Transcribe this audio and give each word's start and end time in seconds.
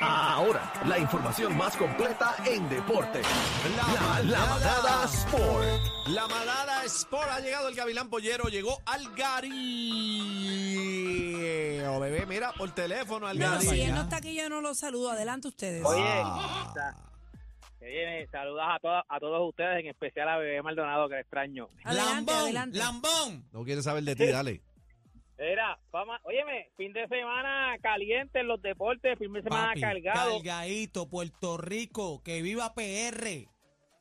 Ahora, 0.00 0.72
la 0.86 0.98
información 0.98 1.56
más 1.56 1.76
completa 1.76 2.36
en 2.46 2.68
deporte. 2.68 3.20
La, 3.76 4.20
la 4.22 4.46
manada 4.46 5.04
Sport. 5.04 5.66
La 6.08 6.28
manada 6.28 6.84
Sport 6.84 7.28
ha 7.30 7.40
llegado 7.40 7.68
el 7.68 7.74
Gavilán 7.74 8.08
Pollero, 8.08 8.44
llegó 8.48 8.78
al 8.86 9.12
Gary. 9.14 9.50
O 11.88 11.98
bebé, 12.00 12.26
mira 12.26 12.52
por 12.52 12.70
teléfono 12.72 13.26
al 13.26 13.38
Pero 13.38 13.50
Gary. 13.52 13.66
si 13.66 13.80
él 13.82 13.94
no 13.94 14.02
está 14.02 14.18
aquí, 14.18 14.34
yo 14.36 14.48
no 14.48 14.60
lo 14.60 14.74
saludo. 14.74 15.10
Adelante 15.10 15.48
ustedes. 15.48 15.84
Oye, 15.84 16.02
Ah. 16.04 16.94
oye, 17.80 18.28
saludas 18.30 18.66
a, 18.70 18.78
todos 18.78 19.02
a 19.08 19.18
todos 19.18 19.48
ustedes, 19.48 19.80
en 19.80 19.86
especial 19.88 20.28
a 20.28 20.36
Bebé 20.38 20.62
Maldonado, 20.62 21.08
que 21.08 21.14
le 21.16 21.20
extraño. 21.22 21.68
Adelante, 21.84 22.12
Lambón, 22.14 22.34
adelante. 22.36 22.78
Lambón. 22.78 23.44
No 23.52 23.64
quiere 23.64 23.82
saber 23.82 24.04
de 24.04 24.14
ti, 24.14 24.26
dale. 24.26 24.62
Era, 25.38 25.78
vamos, 25.92 26.18
óyeme, 26.24 26.68
fin 26.76 26.92
de 26.92 27.06
semana 27.06 27.76
caliente 27.80 28.40
en 28.40 28.48
los 28.48 28.60
deportes, 28.60 29.16
fin 29.18 29.32
de 29.32 29.42
semana 29.42 29.68
Papi, 29.68 29.80
cargado. 29.80 30.38
Cargadito, 30.42 31.08
Puerto 31.08 31.56
Rico, 31.58 32.22
que 32.24 32.42
viva 32.42 32.74
PR. 32.74 33.46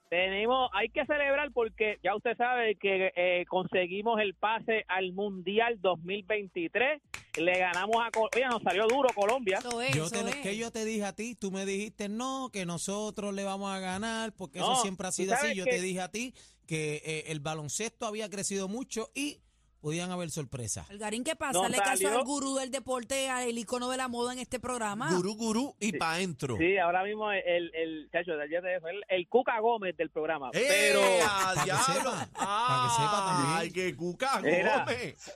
Tenemos, 0.10 0.70
hay 0.74 0.88
que 0.90 1.06
celebrar 1.06 1.52
porque 1.52 1.98
ya 2.02 2.16
usted 2.16 2.36
sabe 2.38 2.76
que 2.76 3.12
eh, 3.16 3.46
conseguimos 3.50 4.20
el 4.22 4.34
pase 4.36 4.86
al 4.88 5.12
Mundial 5.12 5.80
2023. 5.82 7.02
Le 7.36 7.60
ganamos 7.60 7.98
a, 8.04 8.10
Col- 8.10 8.30
oye, 8.34 8.46
nos 8.48 8.64
salió 8.64 8.88
duro 8.88 9.10
Colombia. 9.14 9.58
Eso 9.60 9.82
es, 9.82 9.94
Yo 9.94 10.06
eso 10.06 10.24
te 10.24 10.30
es. 10.30 10.36
que 10.38 10.58
yo 10.58 10.72
te 10.72 10.86
dije 10.86 11.04
a 11.04 11.14
ti, 11.14 11.36
tú 11.36 11.52
me 11.52 11.66
dijiste 11.66 12.08
no, 12.10 12.50
que 12.54 12.66
nosotros 12.66 13.34
le 13.34 13.44
vamos 13.44 13.70
a 13.70 13.80
ganar, 13.80 14.34
porque 14.34 14.60
No, 14.60 14.72
eso 14.74 14.82
siempre 14.82 15.08
ha 15.08 15.12
sido 15.12 15.34
así. 15.36 15.54
Yo 15.56 15.66
que- 15.66 15.72
te 15.72 15.82
dije 15.82 16.00
a 16.02 16.10
ti 16.10 16.34
que 16.66 17.02
eh, 17.06 17.24
el 17.28 17.42
baloncesto 17.42 18.06
había 18.08 18.30
crecido 18.30 18.68
mucho 18.70 19.10
y 19.14 19.42
podían 19.88 20.12
haber 20.12 20.30
sorpresas. 20.32 20.90
Algarín, 20.90 21.24
¿qué 21.24 21.38
pasa? 21.38 21.54
Nos 21.62 21.70
Le 21.72 21.78
caso 21.78 21.92
salió- 22.04 22.20
al 22.20 22.26
gurú 22.26 22.56
del 22.56 22.72
deporte, 22.72 23.30
al 23.30 23.58
icono 23.58 23.90
de 23.90 23.96
la 23.96 24.10
moda 24.10 24.34
en 24.34 24.40
este 24.40 24.60
programa. 24.60 25.10
Gurú, 25.16 25.36
gurú 25.36 25.76
y 25.80 25.94
pa' 25.94 26.16
adentro. 26.16 26.58
Sí, 26.58 26.78
ahora 26.78 27.06
mismo 27.06 27.32
el, 27.32 27.74
el, 27.74 28.10
chacho, 28.12 28.34
el, 28.34 28.42
el, 28.54 29.04
el 29.08 29.28
Cuca 29.30 29.58
Gómez 29.62 29.96
del 29.96 30.10
programa. 30.10 30.50
¡Eh, 30.54 30.66
Pero, 30.68 31.00
a 31.26 31.54
que 31.56 31.64
diablo! 31.64 31.86
sepa, 31.86 32.28
pa' 32.34 32.84
que 32.84 33.02
sepa 33.02 33.26
también. 33.28 33.58
¡Ay, 33.60 33.72
qué 33.72 33.96
cuca. 33.96 34.42
Gómez! 34.42 35.36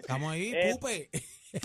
Estamos 0.00 0.32
ahí, 0.32 0.52
Eh, 0.54 0.70
Pupe. 0.74 1.10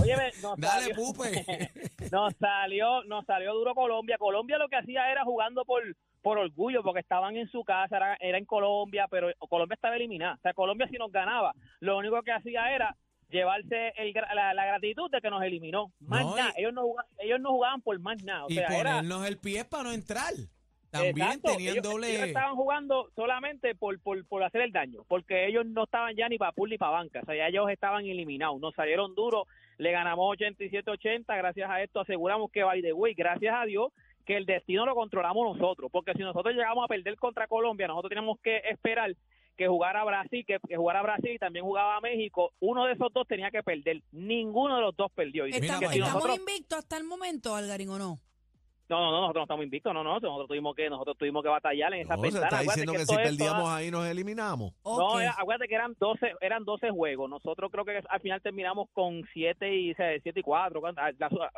Óyeme, 0.01 0.31
nos 0.41 0.57
Dale, 0.57 0.93
salió- 0.93 0.95
Pupe. 0.95 1.45
nos 2.11 2.33
salió, 2.35 3.03
nos 3.05 3.25
salió 3.25 3.53
duro 3.53 3.73
Colombia. 3.75 4.17
Colombia 4.17 4.57
lo 4.57 4.69
que 4.69 4.75
hacía 4.77 5.11
era 5.11 5.23
jugando 5.23 5.65
por, 5.65 5.83
por 6.21 6.37
orgullo, 6.37 6.83
porque 6.83 6.99
estaban 7.01 7.35
en 7.37 7.49
su 7.49 7.63
casa, 7.63 7.97
era, 7.97 8.17
era 8.19 8.37
en 8.37 8.45
Colombia, 8.45 9.07
pero 9.09 9.29
Colombia 9.49 9.75
estaba 9.75 9.95
eliminada. 9.95 10.35
O 10.35 10.41
sea, 10.41 10.53
Colombia 10.53 10.87
si 10.89 10.97
nos 10.97 11.11
ganaba, 11.11 11.53
lo 11.79 11.97
único 11.97 12.21
que 12.23 12.31
hacía 12.31 12.73
era 12.73 12.95
llevarse 13.29 13.93
el, 13.97 14.13
la, 14.35 14.53
la 14.53 14.65
gratitud 14.65 15.09
de 15.09 15.19
que 15.19 15.29
nos 15.29 15.41
eliminó. 15.43 15.91
Más 16.01 16.23
No, 16.23 16.35
nada, 16.35 16.53
ellos 16.55 16.73
no, 16.73 16.83
jugaban, 16.83 17.11
ellos 17.19 17.39
no 17.39 17.49
jugaban 17.49 17.81
por 17.81 17.99
más 17.99 18.23
nada. 18.23 18.45
O 18.45 18.49
y 18.49 18.55
sea, 18.55 18.67
era, 18.67 18.91
ponernos 18.97 19.25
el 19.27 19.37
pie 19.39 19.65
para 19.65 19.83
no 19.85 19.91
entrar. 19.91 20.33
También 20.93 21.17
Exacto, 21.17 21.53
tenían 21.53 21.73
ellos, 21.73 21.83
doble. 21.83 22.09
ellos 22.11 22.27
estaban 22.27 22.55
jugando 22.55 23.09
solamente 23.15 23.73
por, 23.73 23.99
por, 23.99 24.23
por 24.27 24.43
hacer 24.43 24.61
el 24.61 24.71
daño, 24.71 25.03
porque 25.07 25.47
ellos 25.47 25.65
no 25.65 25.85
estaban 25.85 26.15
ya 26.15 26.29
ni 26.29 26.37
para 26.37 26.51
pool 26.51 26.69
ni 26.69 26.77
para 26.77 26.91
banca, 26.91 27.21
o 27.23 27.25
sea, 27.25 27.35
ya 27.35 27.47
ellos 27.47 27.67
estaban 27.71 28.05
eliminados, 28.05 28.61
nos 28.61 28.75
salieron 28.75 29.15
duros, 29.15 29.47
le 29.79 29.91
ganamos 29.91 30.37
87-80, 30.37 31.25
gracias 31.25 31.67
a 31.67 31.81
esto 31.81 32.01
aseguramos 32.01 32.51
que, 32.51 32.63
by 32.63 32.83
the 32.83 32.93
way, 32.93 33.15
gracias 33.15 33.55
a 33.57 33.65
Dios, 33.65 33.91
que 34.23 34.37
el 34.37 34.45
destino 34.45 34.85
lo 34.85 34.93
controlamos 34.93 35.57
nosotros, 35.57 35.89
porque 35.91 36.13
si 36.13 36.19
nosotros 36.19 36.53
llegamos 36.53 36.85
a 36.85 36.87
perder 36.87 37.15
contra 37.15 37.47
Colombia, 37.47 37.87
nosotros 37.87 38.09
teníamos 38.09 38.39
que 38.39 38.57
esperar 38.69 39.15
que 39.57 39.67
jugara 39.67 40.03
Brasil, 40.03 40.45
que, 40.45 40.59
que 40.67 40.77
jugara 40.77 41.01
Brasil 41.01 41.31
y 41.31 41.39
también 41.39 41.65
jugaba 41.65 41.99
México, 42.01 42.51
uno 42.59 42.85
de 42.85 42.93
esos 42.93 43.11
dos 43.11 43.27
tenía 43.27 43.49
que 43.49 43.63
perder, 43.63 44.03
ninguno 44.11 44.75
de 44.75 44.81
los 44.81 44.95
dos 44.95 45.11
perdió. 45.11 45.47
Y 45.47 45.51
¿Estamos, 45.51 45.79
que 45.79 45.87
si 45.87 45.99
estamos 46.01 46.37
invictos 46.37 46.77
hasta 46.77 46.97
el 46.97 47.03
momento, 47.03 47.55
Algarín, 47.55 47.89
o 47.89 47.97
no? 47.97 48.19
No, 48.89 48.99
no, 48.99 49.11
no, 49.11 49.21
nosotros 49.21 49.35
no 49.41 49.43
estamos 49.43 49.63
invictos, 49.63 49.93
no, 49.93 50.03
no, 50.03 50.19
nosotros 50.19 50.47
tuvimos 50.47 50.75
que, 50.75 50.89
nosotros 50.89 51.17
tuvimos 51.17 51.41
que 51.43 51.49
batallar 51.49 51.93
en 51.93 52.01
esa 52.01 52.15
No, 52.15 52.21
se 52.23 52.27
ventana. 52.27 52.45
está 52.45 52.57
Acuérdate 52.59 52.81
diciendo 52.81 52.91
que 52.93 52.97
que 52.99 53.05
si 53.05 53.15
perdíamos 53.15 53.63
toda- 53.63 53.75
ahí 53.77 53.91
nos 53.91 54.05
eliminamos. 54.07 54.73
No, 54.85 55.19
era- 55.19 55.35
acuérdate 55.37 55.67
que 55.67 55.75
eran 55.75 55.95
12, 55.99 56.33
eran 56.41 56.63
12 56.65 56.89
juegos. 56.91 57.29
Nosotros 57.29 57.71
creo 57.71 57.85
que 57.85 58.01
al 58.07 58.19
final 58.19 58.41
terminamos 58.41 58.89
con 58.93 59.23
7 59.33 59.73
y 59.75 59.93
7 59.95 60.31
y 60.39 60.43
4. 60.43 60.81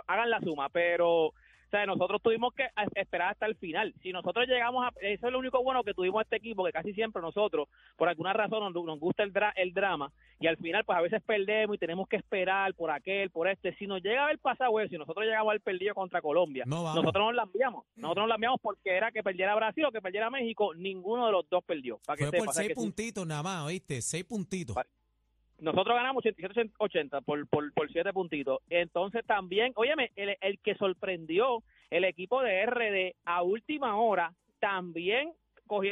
Hagan 0.08 0.30
la 0.30 0.40
suma, 0.41 0.69
pero 0.69 1.34
o 1.66 1.70
sea, 1.70 1.86
nosotros 1.86 2.22
tuvimos 2.22 2.53
que 2.53 2.68
esperar 2.96 3.31
hasta 3.31 3.46
el 3.46 3.56
final. 3.56 3.94
Si 4.02 4.12
nosotros 4.12 4.48
llegamos 4.48 4.86
a 4.86 4.92
eso 5.02 5.28
es 5.28 5.31
lo 5.34 5.40
único 5.40 5.62
bueno 5.64 5.84
que 5.84 5.94
tuvimos 5.94 6.22
este 6.24 6.38
equipo 6.38 6.64
que 6.64 6.72
casi 6.72 6.94
siempre 6.94 7.22
nosotros 7.22 7.68
por 7.98 8.08
alguna 8.08 8.34
razón 8.34 8.74
nos, 8.74 8.86
nos 8.86 9.00
gusta 9.00 9.24
el, 9.24 9.34
dra- 9.34 9.53
el 9.56 9.74
drama 9.74 10.12
y 10.40 10.48
al 10.48 10.58
final 10.58 10.84
pues 10.86 10.98
a 10.98 11.02
veces 11.02 11.22
perdemos 11.24 11.76
y 11.76 11.80
tenemos 11.80 12.08
que 12.08 12.18
esperar 12.18 12.74
por 12.76 12.92
aquel, 12.92 13.30
por 13.30 13.48
este. 13.48 13.76
Si 13.76 13.88
nos 13.88 14.02
llega 14.02 14.22
a 14.22 14.26
haber 14.26 14.40
pasado 14.40 14.80
eso, 14.80 14.90
si 14.90 14.98
nosotros 14.98 15.26
llegamos 15.26 15.52
al 15.52 15.59
perdido 15.62 15.94
contra 15.96 16.22
Colombia, 16.22 16.64
No 16.68 16.84
nosotros 16.96 17.26
nos 17.26 17.36
la 17.36 17.44
enviamos. 17.44 17.86
Nosotros 17.96 18.24
nos 18.24 18.30
la 18.30 18.36
enviamos 18.36 18.59
porque 18.62 18.92
era 18.96 19.12
que 19.12 19.24
perdiera 19.24 19.56
Brasil 19.56 19.86
o 19.86 19.92
que 19.92 20.02
perdiera 20.02 20.30
México, 20.30 20.74
ninguno 20.76 21.26
de 21.26 21.32
los 21.32 21.50
dos 21.50 21.64
perdió. 21.64 22.00
Para 22.06 22.18
que 22.18 22.24
Fue 22.26 22.32
sepa, 22.32 22.46
por 22.46 22.53
seis 22.53 22.68
que 22.70 22.76
puntitos 22.76 23.26
nada 23.28 23.44
más, 23.44 23.66
¿oíste? 23.66 24.02
Seis 24.02 24.24
puntitos. 24.24 24.76
Nosotros 25.60 25.96
ganamos 25.96 26.24
87-80 26.24 27.24
por, 27.24 27.48
por, 27.48 27.74
por 27.74 27.92
7 27.92 28.12
puntitos. 28.14 28.60
Entonces 28.70 29.26
también, 29.26 29.74
óyeme, 29.76 30.12
el, 30.16 30.38
el 30.42 30.60
que 30.60 30.76
sorprendió 30.76 31.64
el 31.90 32.04
equipo 32.04 32.42
de 32.42 32.66
RD 32.66 33.16
a 33.26 33.44
última 33.44 33.98
hora 33.98 34.34
también 34.60 35.34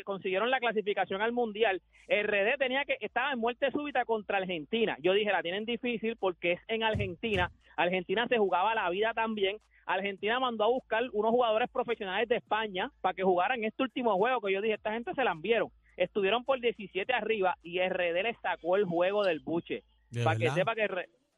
consiguieron 0.04 0.52
la 0.52 0.60
clasificación 0.60 1.22
al 1.22 1.32
Mundial. 1.32 1.82
RD 2.08 2.58
tenía 2.58 2.86
que 2.86 2.98
estaba 3.00 3.32
en 3.32 3.40
muerte 3.40 3.72
súbita 3.72 4.06
contra 4.06 4.38
Argentina. 4.38 4.98
Yo 5.02 5.14
dije, 5.14 5.32
la 5.32 5.42
tienen 5.42 5.66
difícil 5.66 6.16
porque 6.18 6.54
es 6.54 6.62
en 6.68 6.84
Argentina. 6.84 7.52
Argentina 7.76 8.28
se 8.28 8.38
jugaba 8.38 8.76
la 8.76 8.90
vida 8.90 9.14
también. 9.14 9.58
Argentina 9.86 10.40
mandó 10.40 10.64
a 10.64 10.68
buscar 10.68 11.04
unos 11.12 11.32
jugadores 11.32 11.70
profesionales 11.70 12.30
de 12.30 12.38
España 12.38 12.92
para 13.02 13.14
que 13.14 13.24
jugaran 13.24 13.64
este 13.64 13.84
último 13.84 14.16
juego 14.16 14.42
que 14.42 14.54
yo 14.54 14.62
dije, 14.62 14.76
esta 14.76 14.94
gente 14.94 15.14
se 15.14 15.24
la 15.24 15.32
enviaron. 15.32 15.70
Estuvieron 15.98 16.44
por 16.44 16.60
17 16.60 17.12
arriba 17.14 17.58
y 17.64 17.80
RD 17.80 18.24
le 18.24 18.34
sacó 18.42 18.76
el 18.76 18.86
juego 18.86 19.24
del 19.24 19.40
buche. 19.40 19.84
¿De 20.10 20.24
Para 20.24 20.38
que 20.38 20.50
sepa 20.52 20.76
que 20.76 20.88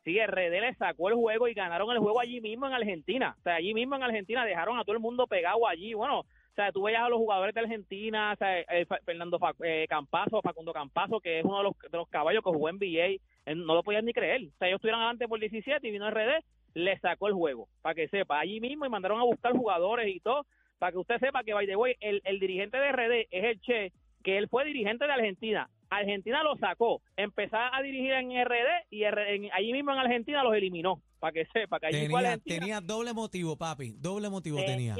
sí, 0.03 0.19
RD 0.19 0.61
le 0.61 0.75
sacó 0.75 1.09
el 1.09 1.15
juego 1.15 1.47
y 1.47 1.53
ganaron 1.53 1.91
el 1.91 1.99
juego 1.99 2.19
allí 2.19 2.41
mismo 2.41 2.67
en 2.67 2.73
Argentina. 2.73 3.35
O 3.39 3.41
sea, 3.41 3.55
allí 3.55 3.73
mismo 3.73 3.95
en 3.95 4.03
Argentina 4.03 4.45
dejaron 4.45 4.77
a 4.77 4.83
todo 4.83 4.95
el 4.95 5.01
mundo 5.01 5.27
pegado 5.27 5.67
allí. 5.67 5.93
Bueno, 5.93 6.19
o 6.19 6.55
sea, 6.55 6.71
tú 6.71 6.83
veías 6.83 7.01
a 7.01 7.09
los 7.09 7.19
jugadores 7.19 7.53
de 7.53 7.59
Argentina, 7.59 8.31
o 8.31 8.35
sea, 8.37 8.61
eh, 8.61 8.85
Fernando 9.03 9.37
eh, 9.61 9.85
Campazo, 9.89 10.41
Facundo 10.41 10.71
Campazo, 10.71 11.19
que 11.19 11.39
es 11.39 11.43
uno 11.43 11.57
de 11.57 11.63
los, 11.63 11.73
de 11.91 11.97
los 11.97 12.07
caballos 12.07 12.41
que 12.41 12.49
jugó 12.49 12.69
en 12.69 12.79
eh, 12.81 13.19
no 13.55 13.75
lo 13.75 13.83
podían 13.83 14.05
ni 14.05 14.13
creer. 14.13 14.41
O 14.41 14.57
sea, 14.57 14.69
ellos 14.69 14.77
estuvieron 14.77 15.01
adelante 15.01 15.27
por 15.27 15.37
17 15.37 15.85
y 15.85 15.91
vino 15.91 16.09
RD, 16.09 16.45
le 16.75 16.97
sacó 16.99 17.27
el 17.27 17.33
juego, 17.33 17.67
para 17.81 17.93
que 17.93 18.07
sepa, 18.07 18.39
allí 18.39 18.61
mismo 18.61 18.85
y 18.85 18.89
mandaron 18.89 19.19
a 19.19 19.25
buscar 19.25 19.51
jugadores 19.51 20.07
y 20.07 20.21
todo, 20.21 20.45
para 20.79 20.93
que 20.93 20.97
usted 20.99 21.19
sepa 21.19 21.43
que, 21.43 21.53
by 21.53 21.67
the 21.67 21.75
way, 21.75 21.95
el, 21.99 22.21
el 22.23 22.39
dirigente 22.39 22.77
de 22.77 22.89
RD 22.89 23.27
es 23.31 23.43
el 23.43 23.59
Che, 23.59 23.91
que 24.25 24.39
él 24.39 24.49
fue 24.49 24.65
dirigente 24.65 25.05
de 25.05 25.13
Argentina. 25.13 25.69
Argentina 25.87 26.41
lo 26.43 26.57
sacó, 26.57 27.01
empezó 27.15 27.57
a 27.57 27.79
dirigir 27.83 28.11
en 28.13 28.31
RD 28.31 28.87
y 28.89 29.03
en- 29.03 29.49
allí 29.53 29.71
mismo 29.71 29.91
en 29.93 29.99
Argentina 29.99 30.43
los 30.43 30.55
eliminó, 30.55 30.99
para 31.19 31.31
que 31.31 31.45
sepa 31.53 31.79
que 31.79 31.85
allí 31.85 31.97
fue 32.09 32.21
Tenía, 32.21 32.29
Argentina 32.33 32.59
tenía 32.59 32.81
doble 32.81 33.13
motivo, 33.13 33.55
papi. 33.55 33.93
Doble 33.99 34.29
motivo 34.31 34.57
tenía. 34.65 34.95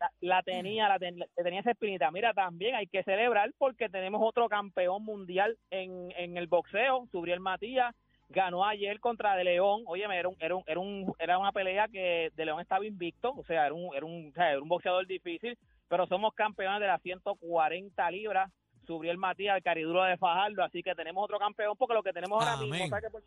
la, 0.00 0.12
la 0.20 0.42
tenía, 0.44 0.88
la, 0.88 0.98
ten- 1.00 1.18
tenía 1.34 1.58
esa 1.60 1.72
espinita. 1.72 2.08
Mira, 2.12 2.32
también 2.32 2.76
hay 2.76 2.86
que 2.86 3.02
celebrar 3.02 3.50
porque 3.58 3.88
tenemos 3.88 4.20
otro 4.24 4.48
campeón 4.48 5.04
mundial 5.04 5.58
en, 5.72 6.12
en 6.16 6.36
el 6.36 6.46
boxeo, 6.46 7.08
Subriel 7.10 7.40
Matías, 7.40 7.92
ganó 8.28 8.64
ayer 8.64 9.00
contra 9.00 9.34
De 9.34 9.42
León. 9.42 9.82
Oye, 9.86 10.04
era, 10.04 10.28
un, 10.28 10.36
era, 10.38 10.54
un, 10.54 10.62
era, 10.68 10.78
un- 10.78 11.12
era 11.18 11.38
una 11.38 11.50
pelea 11.50 11.88
que 11.88 12.30
De 12.36 12.44
León 12.44 12.60
estaba 12.60 12.86
invicto, 12.86 13.32
o 13.36 13.42
sea, 13.44 13.66
era 13.66 13.74
un, 13.74 13.92
era 13.96 14.06
un, 14.06 14.28
o 14.28 14.32
sea, 14.34 14.52
era 14.52 14.62
un 14.62 14.68
boxeador 14.68 15.04
difícil, 15.08 15.58
pero 15.88 16.06
somos 16.06 16.32
campeones 16.34 16.78
de 16.80 16.86
las 16.86 17.02
140 17.02 18.10
libras. 18.12 18.52
Subriel 18.88 19.18
Matías, 19.18 19.56
el 19.56 19.62
cariduro 19.62 20.02
de 20.02 20.16
Fajardo, 20.16 20.64
así 20.64 20.82
que 20.82 20.94
tenemos 20.96 21.22
otro 21.22 21.38
campeón, 21.38 21.76
porque 21.78 21.94
lo 21.94 22.02
que 22.02 22.12
tenemos 22.12 22.40
ahora 22.40 22.54
Amén. 22.54 22.70
mismo, 22.70 22.86
o 22.86 22.88
sea, 22.88 23.00
que 23.00 23.14
Pu- 23.16 23.22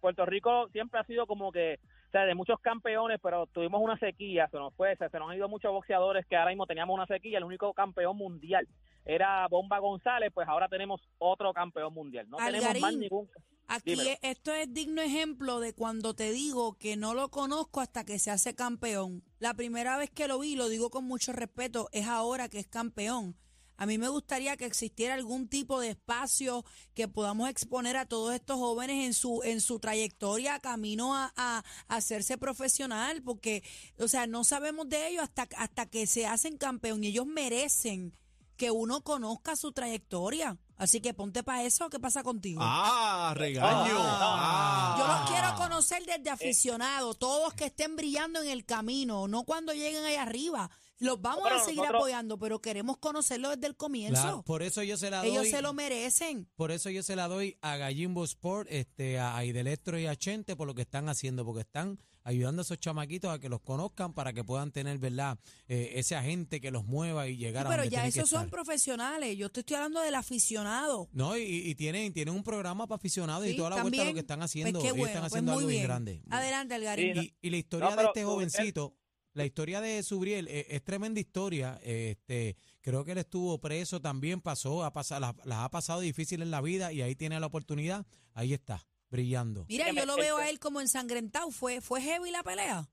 Puerto 0.00 0.24
Rico 0.24 0.68
siempre 0.72 0.98
ha 0.98 1.04
sido 1.04 1.26
como 1.26 1.52
que, 1.52 1.78
o 2.08 2.10
sea, 2.12 2.24
de 2.24 2.34
muchos 2.34 2.58
campeones, 2.60 3.18
pero 3.22 3.46
tuvimos 3.48 3.82
una 3.82 3.98
sequía, 3.98 4.48
se 4.50 4.56
nos 4.56 4.72
fue, 4.74 4.96
se, 4.96 5.08
se 5.10 5.18
nos 5.18 5.28
han 5.30 5.36
ido 5.36 5.48
muchos 5.48 5.72
boxeadores 5.72 6.24
que 6.26 6.36
ahora 6.36 6.50
mismo 6.52 6.66
teníamos 6.66 6.94
una 6.94 7.06
sequía, 7.06 7.36
el 7.36 7.44
único 7.44 7.74
campeón 7.74 8.16
mundial 8.16 8.66
era 9.04 9.46
Bomba 9.48 9.78
González, 9.78 10.30
pues 10.32 10.48
ahora 10.48 10.68
tenemos 10.68 11.00
otro 11.18 11.52
campeón 11.52 11.92
mundial, 11.92 12.30
no 12.30 12.38
tenemos 12.38 12.64
más 12.66 12.76
Algarín. 12.76 13.00
ningún... 13.00 13.28
Aquí 13.72 13.90
Dímelo. 13.92 14.10
esto 14.22 14.52
es 14.52 14.72
digno 14.74 15.00
ejemplo 15.00 15.60
de 15.60 15.74
cuando 15.74 16.12
te 16.14 16.32
digo 16.32 16.76
que 16.76 16.96
no 16.96 17.14
lo 17.14 17.28
conozco 17.28 17.80
hasta 17.80 18.04
que 18.04 18.18
se 18.18 18.32
hace 18.32 18.56
campeón. 18.56 19.22
La 19.38 19.54
primera 19.54 19.96
vez 19.96 20.10
que 20.10 20.26
lo 20.26 20.40
vi, 20.40 20.56
lo 20.56 20.68
digo 20.68 20.90
con 20.90 21.04
mucho 21.04 21.32
respeto, 21.32 21.88
es 21.92 22.08
ahora 22.08 22.48
que 22.48 22.58
es 22.58 22.66
campeón. 22.66 23.36
A 23.80 23.86
mí 23.86 23.96
me 23.96 24.08
gustaría 24.08 24.56
que 24.58 24.66
existiera 24.66 25.14
algún 25.14 25.48
tipo 25.48 25.80
de 25.80 25.88
espacio 25.88 26.64
que 26.94 27.08
podamos 27.08 27.48
exponer 27.48 27.96
a 27.96 28.04
todos 28.04 28.34
estos 28.34 28.58
jóvenes 28.58 29.06
en 29.06 29.14
su 29.14 29.42
en 29.42 29.62
su 29.62 29.78
trayectoria 29.80 30.60
camino 30.60 31.16
a, 31.16 31.32
a- 31.34 31.64
a 31.88 31.96
hacerse 31.96 32.36
profesional, 32.36 33.22
porque, 33.22 33.64
o 33.98 34.06
sea, 34.06 34.26
no 34.26 34.44
sabemos 34.44 34.88
de 34.90 35.08
ellos 35.08 35.22
hasta, 35.24 35.48
hasta 35.56 35.86
que 35.86 36.06
se 36.06 36.26
hacen 36.26 36.58
campeón 36.58 37.02
y 37.02 37.06
ellos 37.08 37.26
merecen 37.26 38.14
que 38.56 38.70
uno 38.70 39.00
conozca 39.02 39.56
su 39.56 39.72
trayectoria. 39.72 40.58
Así 40.76 41.00
que 41.00 41.14
ponte 41.14 41.42
para 41.42 41.62
eso, 41.64 41.88
¿qué 41.88 41.98
pasa 41.98 42.22
contigo? 42.22 42.60
Ah, 42.62 43.32
regaño. 43.34 43.96
Ah. 43.98 44.94
Yo 44.98 45.06
los 45.06 45.30
quiero 45.30 45.54
conocer 45.56 46.04
desde 46.04 46.28
aficionado, 46.30 47.14
todos 47.14 47.54
que 47.54 47.66
estén 47.66 47.96
brillando 47.96 48.42
en 48.42 48.48
el 48.50 48.66
camino, 48.66 49.26
no 49.28 49.44
cuando 49.44 49.72
lleguen 49.72 50.04
ahí 50.04 50.16
arriba. 50.16 50.70
Los 51.00 51.20
vamos 51.20 51.42
Pero 51.44 51.56
a 51.56 51.60
seguir 51.60 51.76
nosotros- 51.78 52.00
apoyando, 52.02 52.38
pero 52.38 52.60
queremos 52.60 52.98
conocerlo 52.98 53.50
desde 53.50 53.66
el 53.66 53.76
comienzo. 53.76 54.20
Claro, 54.22 54.42
por 54.44 54.62
eso 54.62 54.82
yo 54.82 54.96
se 54.96 55.10
la 55.10 55.18
doy. 55.20 55.30
Ellos 55.30 55.48
se 55.48 55.62
lo 55.62 55.72
merecen. 55.72 56.46
Por 56.56 56.70
eso 56.70 56.90
yo 56.90 57.02
se 57.02 57.16
la 57.16 57.26
doy 57.26 57.56
a 57.62 57.76
Gallimbo 57.76 58.22
Sport, 58.24 58.68
este, 58.70 59.18
a 59.18 59.44
Idelestro 59.44 59.98
y 59.98 60.06
a 60.06 60.14
Chente 60.14 60.56
por 60.56 60.66
lo 60.66 60.74
que 60.74 60.82
están 60.82 61.08
haciendo, 61.08 61.44
porque 61.44 61.62
están 61.62 61.98
ayudando 62.22 62.60
a 62.60 62.64
esos 62.64 62.78
chamaquitos 62.78 63.30
a 63.30 63.38
que 63.38 63.48
los 63.48 63.62
conozcan 63.62 64.12
para 64.12 64.34
que 64.34 64.44
puedan 64.44 64.72
tener, 64.72 64.98
¿verdad? 64.98 65.38
Eh, 65.68 65.92
ese 65.94 66.14
agente 66.16 66.60
que 66.60 66.70
los 66.70 66.84
mueva 66.84 67.26
y 67.28 67.38
llegar 67.38 67.62
Sí, 67.64 67.66
a 67.66 67.70
pero 67.70 67.82
donde 67.84 67.96
ya 67.96 68.06
esos 68.06 68.28
son 68.28 68.40
estar. 68.44 68.50
profesionales. 68.50 69.38
Yo 69.38 69.48
te 69.50 69.60
estoy 69.60 69.76
hablando 69.76 70.00
del 70.02 70.14
aficionado. 70.14 71.08
No, 71.12 71.36
y, 71.38 71.42
y 71.42 71.74
tienen, 71.76 72.12
tienen 72.12 72.34
un 72.34 72.42
programa 72.44 72.86
para 72.86 72.96
aficionados 72.96 73.46
y 73.46 73.52
Sí, 73.52 73.56
toda 73.56 73.70
la 73.70 73.76
vuelta 73.76 73.84
también. 73.96 74.08
lo 74.08 74.14
que 74.14 74.20
están 74.20 74.42
haciendo. 74.42 74.80
Pues 74.80 74.82
qué 74.82 74.88
ellos 74.88 74.98
bueno, 74.98 75.08
están 75.08 75.22
pues 75.22 75.32
haciendo 75.32 75.52
muy 75.52 75.60
algo 75.60 75.68
bien 75.68 75.78
bien. 75.80 75.88
grande. 75.88 76.22
Adelante, 76.28 76.74
Algarín. 76.74 77.14
Sí, 77.22 77.34
Y, 77.40 77.46
y 77.46 77.50
la 77.50 77.56
historia 77.56 77.84
No, 77.86 77.90
de 77.92 77.96
pero 77.96 78.08
este 78.08 78.20
tú- 78.22 78.26
jovencito, 78.28 78.94
la 79.40 79.46
historia 79.46 79.80
de 79.80 80.02
Subriel 80.02 80.48
eh, 80.48 80.66
es 80.68 80.84
tremenda 80.84 81.18
historia. 81.18 81.78
Este, 81.82 82.56
creo 82.82 83.04
que 83.04 83.12
él 83.12 83.18
estuvo 83.18 83.58
preso 83.58 84.00
también, 84.00 84.40
pasó, 84.42 84.84
ha 84.84 84.92
pasado, 84.92 85.20
las, 85.22 85.46
las 85.46 85.58
ha 85.60 85.70
pasado 85.70 86.00
difícil 86.00 86.42
en 86.42 86.50
la 86.50 86.60
vida 86.60 86.92
y 86.92 87.00
ahí 87.00 87.14
tiene 87.16 87.40
la 87.40 87.46
oportunidad. 87.46 88.04
Ahí 88.34 88.52
está, 88.52 88.80
brillando. 89.10 89.64
Mira, 89.68 89.90
yo 89.92 90.04
lo 90.04 90.16
veo 90.16 90.38
este- 90.38 90.48
a 90.48 90.50
él 90.50 90.58
como 90.58 90.80
ensangrentado. 90.82 91.50
¿Fue, 91.50 91.80
fue 91.80 92.02
heavy 92.02 92.30
la 92.30 92.42
pelea? 92.42 92.84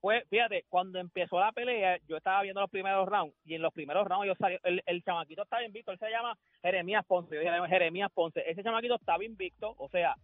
Pues 0.00 0.24
fíjate, 0.30 0.64
cuando 0.68 0.98
empezó 0.98 1.38
la 1.38 1.52
pelea, 1.52 1.98
yo 2.08 2.16
estaba 2.16 2.42
viendo 2.42 2.60
los 2.60 2.70
primeros 2.70 3.06
rounds 3.06 3.36
y 3.44 3.54
en 3.54 3.62
los 3.62 3.72
primeros 3.72 4.04
rounds 4.08 4.26
yo 4.26 4.34
salí, 4.34 4.56
el, 4.64 4.82
el 4.84 5.04
chamaquito 5.04 5.42
estaba 5.44 5.64
invicto, 5.64 5.92
él 5.92 5.98
se 6.00 6.10
llama 6.10 6.36
Jeremías 6.60 7.04
Ponce, 7.06 7.36
yo 7.36 7.40
dije 7.40 7.52
Jeremías 7.68 8.10
Ponce, 8.12 8.42
ese 8.50 8.64
chamaquito 8.64 8.96
estaba 8.96 9.24
invicto, 9.24 9.76
o 9.78 9.88
sea, 9.90 10.16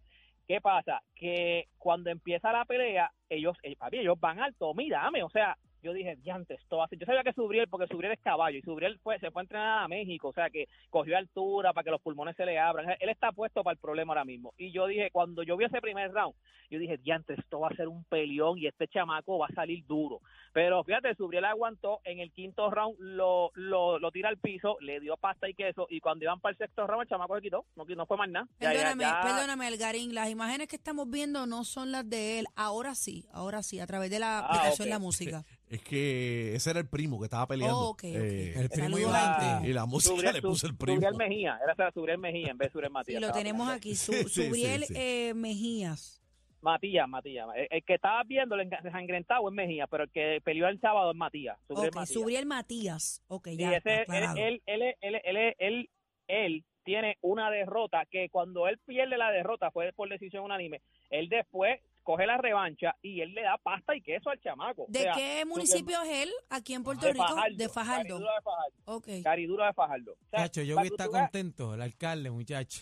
¿qué 0.49 0.59
pasa? 0.61 1.03
Que 1.13 1.67
cuando 1.77 2.09
empieza 2.09 2.51
la 2.51 2.65
pelea, 2.65 3.11
ellos, 3.29 3.55
eh, 3.61 3.75
papi, 3.75 3.99
ellos 3.99 4.19
van 4.19 4.39
alto, 4.39 4.73
mírame, 4.73 5.21
o 5.21 5.29
sea, 5.29 5.55
yo 5.81 5.93
dije, 5.93 6.15
diantes, 6.17 6.59
esto 6.59 6.77
va 6.77 6.85
a 6.85 6.87
ser-". 6.87 6.99
Yo 6.99 7.05
sabía 7.05 7.23
que 7.23 7.33
Subriel, 7.33 7.67
porque 7.69 7.87
Subriel 7.87 8.13
es 8.13 8.19
caballo, 8.19 8.57
y 8.57 8.61
Subriel 8.61 8.99
fue, 8.99 9.19
se 9.19 9.31
fue 9.31 9.41
a 9.41 9.43
entrenar 9.43 9.83
a 9.83 9.87
México, 9.87 10.29
o 10.29 10.33
sea, 10.33 10.49
que 10.49 10.67
cogió 10.89 11.17
altura 11.17 11.73
para 11.73 11.83
que 11.83 11.91
los 11.91 12.01
pulmones 12.01 12.35
se 12.35 12.45
le 12.45 12.59
abran. 12.59 12.89
Él 12.99 13.09
está 13.09 13.31
puesto 13.31 13.63
para 13.63 13.73
el 13.73 13.79
problema 13.79 14.13
ahora 14.13 14.25
mismo. 14.25 14.53
Y 14.57 14.71
yo 14.71 14.87
dije, 14.87 15.09
cuando 15.11 15.43
yo 15.43 15.57
vi 15.57 15.65
ese 15.65 15.81
primer 15.81 16.11
round, 16.11 16.35
yo 16.69 16.77
dije, 16.79 16.97
diantes, 16.97 17.39
esto 17.39 17.59
va 17.61 17.69
a 17.69 17.75
ser 17.75 17.87
un 17.87 18.03
peleón 18.05 18.57
y 18.59 18.67
este 18.67 18.87
chamaco 18.87 19.39
va 19.39 19.47
a 19.47 19.53
salir 19.55 19.83
duro. 19.87 20.21
Pero 20.53 20.83
fíjate, 20.83 21.15
Subriel 21.15 21.45
aguantó, 21.45 21.99
en 22.03 22.19
el 22.19 22.31
quinto 22.31 22.69
round 22.69 22.95
lo, 22.99 23.51
lo, 23.55 23.97
lo 23.99 24.11
tira 24.11 24.29
al 24.29 24.37
piso, 24.37 24.77
le 24.81 24.99
dio 24.99 25.17
pasta 25.17 25.49
y 25.49 25.53
queso, 25.55 25.87
y 25.89 25.99
cuando 25.99 26.25
iban 26.25 26.39
para 26.39 26.51
el 26.51 26.57
sexto 26.57 26.85
round, 26.85 27.03
el 27.03 27.09
chamaco 27.09 27.35
se 27.35 27.41
quitó, 27.41 27.65
no, 27.75 27.85
no 27.85 28.05
fue 28.05 28.17
más 28.17 28.29
nada. 28.29 28.47
Ya, 28.59 28.71
ya, 28.73 28.79
Perdóname, 28.79 29.03
ya. 29.03 29.21
perdóname, 29.21 29.67
Algarín. 29.67 30.13
Las 30.13 30.29
imágenes 30.29 30.67
que 30.67 30.75
estamos 30.75 31.09
viendo 31.09 31.45
no 31.47 31.63
son 31.63 31.91
las 31.91 32.07
de 32.09 32.39
él. 32.39 32.45
Ahora 32.55 32.93
sí, 32.95 33.25
ahora 33.31 33.63
sí, 33.63 33.79
a 33.79 33.87
través 33.87 34.09
de 34.11 34.19
la 34.19 34.39
Ah, 34.39 34.45
aplicación 34.45 34.87
ok. 34.87 34.89
La 34.91 34.99
Música. 34.99 35.43
Es 35.69 35.81
que 35.83 36.55
ese 36.55 36.71
era 36.71 36.79
el 36.79 36.87
primo 36.87 37.19
que 37.19 37.25
estaba 37.25 37.45
peleando. 37.47 37.91
Oh. 37.91 37.97
Eh, 38.01 38.53
El 38.55 38.69
primo 38.69 38.97
antes. 39.13 39.69
y 39.69 39.73
la 39.73 39.85
música 39.85 40.15
Subriel- 40.15 40.33
le 40.33 40.41
puso 40.41 40.65
el 40.67 40.75
primo. 40.75 40.95
Subriel 40.95 41.15
Mejía, 41.15 41.59
era 41.63 41.91
Subriel 41.91 42.17
Mejía 42.17 42.49
en 42.51 42.57
vez 42.57 42.69
de 42.69 42.71
Subriel 42.73 42.89
Y 42.89 42.93
Matías. 42.93 43.21
lo 43.21 43.27
estaba 43.27 43.39
tenemos 43.43 43.67
peleando. 43.67 43.77
aquí, 43.77 43.95
su, 43.95 44.11
Sí, 44.13 44.23
sí, 44.29 44.45
Subriel 44.47 44.83
sí. 44.85 44.93
eh, 44.97 45.33
Mejías. 45.35 46.15
Matías, 46.61 47.07
Matías. 47.07 47.47
El, 47.55 47.67
el 47.69 47.83
que 47.83 47.93
estaba 47.93 48.21
viendo 48.23 48.55
el 48.55 48.61
ensangrentado 48.61 49.47
es 49.47 49.53
Mejía, 49.53 49.85
pero 49.87 50.03
el 50.05 50.09
que 50.09 50.41
peleó 50.43 50.67
el 50.67 50.79
sábado 50.81 51.11
es 51.11 51.17
Matías. 51.17 51.57
Subriel 51.67 51.87
Ok, 51.89 51.95
Matías. 51.95 52.13
Subriel 52.13 52.45
Matías. 52.47 53.23
Ok, 53.27 53.47
Y 53.49 53.57
ya, 53.57 53.77
ese, 53.77 54.05
él, 54.09 54.33
él, 54.37 54.61
él, 54.65 54.95
él, 55.01 55.21
él, 55.23 55.55
él- 55.59 55.89
él 56.27 56.63
tiene 56.83 57.17
una 57.21 57.49
derrota 57.51 58.05
que 58.09 58.29
cuando 58.29 58.67
él 58.67 58.79
pierde 58.85 59.17
la 59.17 59.29
derrota 59.31 59.69
fue 59.71 59.93
por 59.93 60.09
decisión 60.09 60.43
unánime. 60.43 60.81
Él 61.11 61.29
después 61.29 61.79
coge 62.09 62.25
la 62.25 62.37
revancha 62.37 62.95
y 63.03 63.21
él 63.21 63.35
le 63.35 63.43
da 63.43 63.55
pasta 63.59 63.95
y 63.95 64.01
queso 64.01 64.31
al 64.31 64.39
chamaco. 64.39 64.83
O 64.83 64.87
¿De 64.89 65.01
sea, 65.03 65.13
qué 65.13 65.45
municipio 65.45 66.01
es 66.01 66.09
él? 66.23 66.29
Aquí 66.49 66.73
en 66.73 66.83
Puerto 66.83 67.05
de 67.05 67.13
Rico. 67.13 67.27
Fajardo, 67.27 67.55
de 67.55 67.69
Fajardo. 67.69 68.03
Cariduro 68.15 68.33
de 68.33 68.41
Fajardo. 68.41 68.75
Ok. 68.85 69.07
Cariduro 69.23 69.65
de 69.65 69.73
Fajardo. 69.73 70.11
O 70.13 70.29
sea, 70.31 70.39
Chacho, 70.39 70.61
yo 70.63 70.73
para 70.75 70.83
vi 70.83 70.89
que 70.89 70.93
está 70.95 71.05
tú 71.05 71.11
veas- 71.11 71.23
contento, 71.29 71.73
el 71.75 71.81
alcalde, 71.83 72.31
muchacho. 72.31 72.81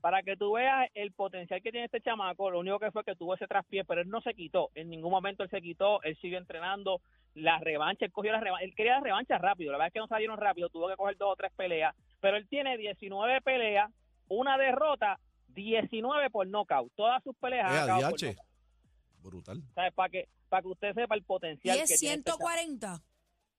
para 0.00 0.22
que 0.22 0.36
tú 0.38 0.52
veas 0.52 0.88
el 0.94 1.12
potencial 1.12 1.60
que 1.62 1.70
tiene 1.70 1.84
este 1.84 2.00
chamaco, 2.00 2.50
lo 2.50 2.60
único 2.60 2.78
que 2.78 2.90
fue 2.90 3.04
que 3.04 3.14
tuvo 3.14 3.34
ese 3.34 3.46
traspié, 3.46 3.84
pero 3.84 4.00
él 4.00 4.08
no 4.08 4.22
se 4.22 4.32
quitó, 4.32 4.70
en 4.74 4.88
ningún 4.88 5.10
momento 5.10 5.42
él 5.42 5.50
se 5.50 5.60
quitó, 5.60 6.02
él 6.02 6.16
siguió 6.22 6.38
entrenando, 6.38 7.02
la 7.34 7.58
revancha, 7.58 8.06
él 8.06 8.10
cogió 8.12 8.32
la 8.32 8.40
revancha, 8.40 8.64
él 8.64 8.74
quería 8.74 8.94
la 8.94 9.00
revancha 9.00 9.36
rápido, 9.38 9.70
la 9.70 9.76
verdad 9.78 9.88
es 9.88 9.92
que 9.92 9.98
no 10.00 10.06
salieron 10.08 10.38
rápido, 10.38 10.70
tuvo 10.70 10.88
que 10.88 10.96
coger 10.96 11.16
dos 11.18 11.32
o 11.32 11.36
tres 11.36 11.52
peleas, 11.54 11.94
pero 12.20 12.36
él 12.38 12.48
tiene 12.48 12.76
19 12.78 13.42
peleas, 13.42 13.90
una 14.28 14.56
derrota, 14.58 15.20
19 15.48 16.30
por 16.30 16.46
knockout, 16.48 16.90
todas 16.96 17.22
sus 17.22 17.36
peleas 17.36 17.70
han 17.70 18.00
Eh, 18.00 18.36
Brutal. 19.22 19.62
¿Sabes? 19.74 19.92
Para 19.94 20.08
que, 20.08 20.28
para 20.48 20.62
que 20.62 20.68
usted 20.68 20.94
sepa 20.94 21.14
el 21.14 21.20
Y 21.20 21.24
potencial 21.24 21.78
es 21.78 21.90
que 21.90 21.96
tiene 21.96 22.16
este 22.16 22.30
chamaco. 22.30 22.48
140. 22.50 23.02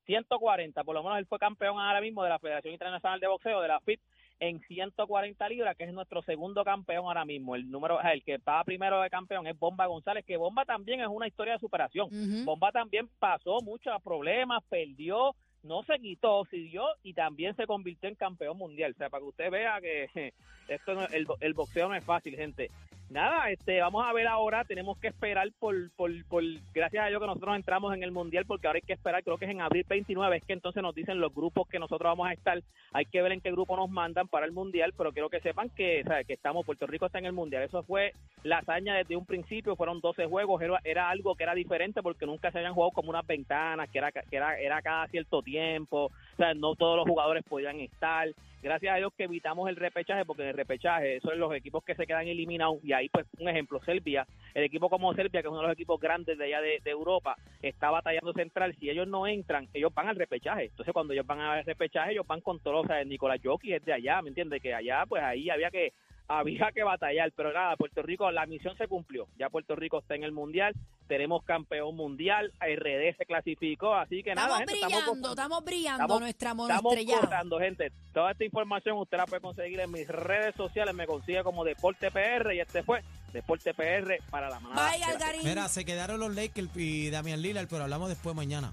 140, 0.05 0.83
por 0.83 0.95
lo 0.95 1.03
menos 1.03 1.17
él 1.17 1.25
fue 1.25 1.39
campeón 1.39 1.79
ahora 1.79 2.01
mismo 2.01 2.23
de 2.23 2.29
la 2.29 2.39
Federación 2.39 2.73
Internacional 2.73 3.19
de 3.19 3.27
Boxeo, 3.27 3.61
de 3.61 3.67
la 3.69 3.79
FIT, 3.79 4.01
en 4.39 4.59
140 4.59 5.47
libras, 5.47 5.77
que 5.77 5.85
es 5.85 5.93
nuestro 5.93 6.21
segundo 6.23 6.65
campeón 6.65 7.05
ahora 7.05 7.23
mismo. 7.23 7.55
El 7.55 7.71
número, 7.71 8.01
el 8.01 8.21
que 8.23 8.33
estaba 8.35 8.63
primero 8.65 8.99
de 8.99 9.09
campeón 9.09 9.47
es 9.47 9.57
Bomba 9.57 9.85
González, 9.85 10.25
que 10.25 10.35
Bomba 10.35 10.65
también 10.65 10.99
es 10.99 11.07
una 11.07 11.27
historia 11.27 11.53
de 11.53 11.59
superación. 11.59 12.09
Bomba 12.43 12.71
también 12.73 13.07
pasó 13.19 13.61
muchos 13.61 13.93
problemas, 14.03 14.61
perdió, 14.67 15.33
no 15.61 15.83
se 15.83 15.97
quitó, 15.99 16.43
siguió 16.51 16.83
y 17.03 17.13
también 17.13 17.55
se 17.55 17.65
convirtió 17.65 18.09
en 18.09 18.15
campeón 18.15 18.57
mundial. 18.57 18.91
O 18.91 18.97
sea, 18.97 19.09
para 19.09 19.21
que 19.21 19.29
usted 19.29 19.49
vea 19.51 19.79
que 19.79 20.09
esto 20.67 20.93
no- 20.95 21.05
el, 21.05 21.25
el 21.39 21.53
boxeo 21.53 21.87
no 21.87 21.95
es 21.95 22.03
fácil, 22.03 22.35
gente. 22.35 22.69
Nada, 23.13 23.51
este, 23.51 23.79
vamos 23.79 24.03
a 24.03 24.11
ver 24.11 24.25
ahora, 24.25 24.65
tenemos 24.65 24.97
que 24.97 25.09
esperar 25.09 25.47
por, 25.59 25.91
por, 25.91 26.09
por, 26.25 26.43
gracias 26.73 27.05
a 27.05 27.09
Dios 27.09 27.21
que 27.21 27.27
nosotros 27.27 27.55
entramos 27.55 27.93
en 27.93 28.01
el 28.01 28.11
mundial, 28.11 28.43
porque 28.47 28.65
ahora 28.65 28.77
hay 28.77 28.87
que 28.87 28.93
esperar, 28.93 29.23
creo 29.23 29.37
que 29.37 29.45
es 29.45 29.51
en 29.51 29.61
abril 29.61 29.85
29, 29.87 30.37
es 30.37 30.43
que 30.43 30.53
entonces 30.53 30.81
nos 30.81 30.95
dicen 30.95 31.19
los 31.19 31.31
grupos 31.31 31.67
que 31.69 31.77
nosotros 31.77 32.09
vamos 32.09 32.27
a 32.27 32.33
estar, 32.33 32.59
hay 32.91 33.05
que 33.05 33.21
ver 33.21 33.33
en 33.33 33.41
qué 33.41 33.51
grupo 33.51 33.77
nos 33.77 33.91
mandan 33.91 34.27
para 34.27 34.47
el 34.47 34.51
mundial, 34.51 34.95
pero 34.97 35.11
quiero 35.11 35.29
que 35.29 35.41
sepan 35.41 35.69
que, 35.69 36.01
o 36.01 36.25
que 36.25 36.33
estamos, 36.33 36.65
Puerto 36.65 36.87
Rico 36.87 37.05
está 37.05 37.19
en 37.19 37.27
el 37.27 37.33
mundial, 37.33 37.61
eso 37.61 37.83
fue 37.83 38.13
la 38.41 38.57
hazaña 38.57 38.95
desde 38.95 39.15
un 39.15 39.27
principio, 39.27 39.75
fueron 39.75 40.01
12 40.01 40.25
juegos, 40.25 40.59
era, 40.63 40.79
era 40.83 41.09
algo 41.11 41.35
que 41.35 41.43
era 41.43 41.53
diferente 41.53 42.01
porque 42.01 42.25
nunca 42.25 42.51
se 42.51 42.57
habían 42.57 42.73
jugado 42.73 42.93
como 42.93 43.11
unas 43.11 43.27
ventanas, 43.27 43.91
que 43.91 43.99
era, 43.99 44.11
que 44.11 44.23
era, 44.31 44.59
era 44.59 44.81
cada 44.81 45.07
cierto 45.09 45.43
tiempo, 45.43 46.09
o 46.33 46.35
sea, 46.37 46.53
no 46.53 46.75
todos 46.75 46.97
los 46.97 47.07
jugadores 47.07 47.43
podían 47.43 47.79
estar, 47.79 48.29
gracias 48.61 48.93
a 48.93 48.97
Dios 48.97 49.13
que 49.15 49.25
evitamos 49.25 49.69
el 49.69 49.75
repechaje, 49.75 50.25
porque 50.25 50.43
en 50.43 50.49
el 50.49 50.55
repechaje, 50.55 51.17
es 51.17 51.23
los 51.23 51.53
equipos 51.53 51.83
que 51.83 51.95
se 51.95 52.07
quedan 52.07 52.27
eliminados, 52.27 52.77
y 52.83 52.93
ahí 52.93 53.09
pues 53.09 53.25
un 53.39 53.49
ejemplo, 53.49 53.79
Serbia, 53.83 54.25
el 54.53 54.63
equipo 54.63 54.89
como 54.89 55.13
Serbia, 55.13 55.41
que 55.41 55.47
es 55.47 55.51
uno 55.51 55.61
de 55.61 55.67
los 55.67 55.73
equipos 55.73 55.99
grandes 55.99 56.37
de 56.37 56.45
allá 56.45 56.61
de, 56.61 56.79
de 56.83 56.91
Europa, 56.91 57.35
está 57.61 57.89
batallando 57.89 58.33
central, 58.33 58.75
si 58.79 58.89
ellos 58.89 59.07
no 59.07 59.27
entran, 59.27 59.67
ellos 59.73 59.93
van 59.93 60.07
al 60.07 60.15
repechaje, 60.15 60.65
entonces 60.65 60.93
cuando 60.93 61.13
ellos 61.13 61.27
van 61.27 61.39
al 61.39 61.65
repechaje, 61.65 62.13
ellos 62.13 62.27
van 62.27 62.41
con 62.41 62.59
todos, 62.59 62.85
o 62.85 62.87
sea, 62.87 63.03
Nicolás 63.03 63.39
Jockey 63.43 63.73
es 63.73 63.85
de 63.85 63.93
allá, 63.93 64.21
¿me 64.21 64.29
entiendes? 64.29 64.61
Que 64.61 64.73
allá, 64.73 65.05
pues 65.07 65.21
ahí 65.21 65.49
había 65.49 65.69
que 65.69 65.93
había 66.27 66.71
que 66.71 66.83
batallar, 66.83 67.31
pero 67.35 67.51
nada, 67.51 67.75
Puerto 67.75 68.01
Rico, 68.01 68.31
la 68.31 68.45
misión 68.45 68.75
se 68.77 68.87
cumplió. 68.87 69.27
Ya 69.37 69.49
Puerto 69.49 69.75
Rico 69.75 69.99
está 69.99 70.15
en 70.15 70.23
el 70.23 70.31
mundial, 70.31 70.73
tenemos 71.07 71.43
campeón 71.43 71.95
mundial, 71.95 72.51
RD 72.59 73.15
se 73.17 73.25
clasificó, 73.25 73.93
así 73.93 74.23
que 74.23 74.33
nada, 74.35 74.59
Estamos 74.59 74.59
gente, 74.59 74.73
estamos 74.73 74.93
brillando, 75.05 75.29
estamos 75.29 75.63
brillando 75.65 76.03
Estamos- 76.03 76.19
nuestra 76.21 76.51
Estamos 76.51 76.95
cortando, 77.19 77.59
gente. 77.59 77.91
Toda 78.13 78.31
esta 78.31 78.43
información 78.45 78.97
usted 78.97 79.17
la 79.17 79.25
puede 79.25 79.41
conseguir 79.41 79.79
en 79.79 79.91
mis 79.91 80.07
redes 80.07 80.55
sociales. 80.55 80.93
Me 80.93 81.05
consigue 81.07 81.43
como 81.43 81.63
Deporte 81.63 82.11
PR 82.11 82.53
y 82.55 82.59
este 82.59 82.83
fue 82.83 83.03
Deporte 83.31 83.73
PR 83.73 84.19
para 84.29 84.49
la 84.49 84.59
manada. 84.59 84.91
Bye. 84.91 85.43
Mira, 85.43 85.67
se 85.67 85.85
quedaron 85.85 86.19
los 86.19 86.33
Lakers 86.35 86.69
y 86.75 87.09
Damian 87.09 87.41
Lillard, 87.41 87.67
pero 87.67 87.83
hablamos 87.83 88.09
después 88.09 88.35
mañana. 88.35 88.71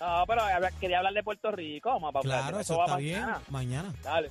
No, 0.00 0.24
pero 0.26 0.42
quería 0.80 0.98
hablar 0.98 1.14
de 1.14 1.22
Puerto 1.22 1.50
Rico. 1.50 1.90
Hablar. 1.90 2.22
Claro, 2.22 2.56
de 2.56 2.62
eso 2.62 2.76
va 2.78 2.84
está 2.84 2.96
bien. 2.96 3.20
mañana. 3.20 3.40
Mañana. 3.48 3.94
Dale. 4.02 4.30